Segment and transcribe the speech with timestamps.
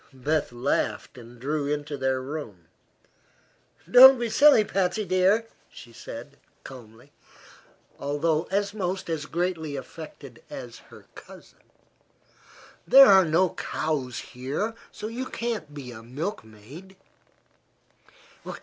[0.13, 2.65] Beth laughed, and drew her into their room.
[3.87, 7.11] "Don't be silly, Patsy dear," she said, calmly,
[7.99, 11.61] although almost as greatly affected as her cousin.
[12.87, 16.95] "There are no cows here, so you can't be a milkmaid."